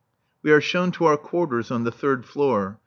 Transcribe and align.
We 0.41 0.51
are 0.51 0.61
shown 0.61 0.91
to 0.93 1.05
our 1.05 1.15
quarters 1.15 1.69
on 1.69 1.83
the 1.83 1.91
third 1.91 2.25
floor. 2.25 2.79